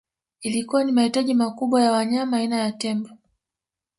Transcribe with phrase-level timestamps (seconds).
[0.41, 3.09] Ilikuwa na mahitaji makubwa ya wanyama aina ya tembo